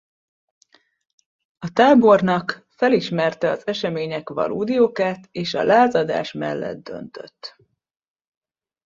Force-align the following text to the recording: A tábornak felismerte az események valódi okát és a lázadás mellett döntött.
A 1.59 1.71
tábornak 1.73 2.67
felismerte 2.69 3.49
az 3.49 3.67
események 3.67 4.29
valódi 4.29 4.79
okát 4.79 5.27
és 5.31 5.53
a 5.53 5.63
lázadás 5.63 6.31
mellett 6.31 6.83
döntött. 6.83 7.55